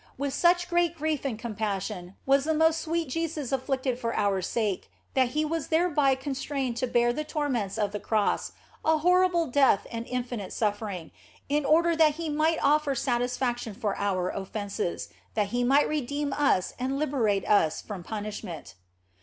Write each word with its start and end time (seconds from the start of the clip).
With 0.17 0.33
such 0.33 0.67
great 0.67 0.95
grief 0.95 1.25
and 1.27 1.37
com 1.37 1.53
passion 1.53 2.15
was 2.25 2.43
the 2.45 2.55
most 2.55 2.81
sweet 2.81 3.07
Jesus 3.09 3.51
afflicted 3.51 3.99
for 3.99 4.15
our 4.15 4.41
sake 4.41 4.89
that 5.13 5.29
He 5.37 5.45
was 5.45 5.67
thereby 5.67 6.15
constrained 6.15 6.75
to 6.77 6.87
bear 6.87 7.13
the 7.13 7.23
torments 7.23 7.77
OF 7.77 7.91
FOLIGNO 7.91 7.91
75 7.91 7.93
of 7.93 7.93
the 7.93 7.99
Cross, 8.07 8.51
a 8.83 8.97
horrible 8.97 9.45
death 9.45 9.85
and 9.91 10.07
infinite 10.07 10.53
suffering, 10.53 11.11
in 11.49 11.65
order 11.65 11.95
that 11.95 12.15
He 12.15 12.29
might 12.29 12.57
offer 12.63 12.95
satisfaction 12.95 13.75
for 13.75 13.95
our 13.95 14.29
offences, 14.31 15.09
that 15.35 15.49
He 15.49 15.63
might 15.63 15.87
redeem 15.87 16.33
us 16.33 16.73
and 16.79 16.97
liberate 16.97 17.47
us 17.47 17.79
from 17.79 18.01
punish 18.01 18.43
ment. 18.43 18.73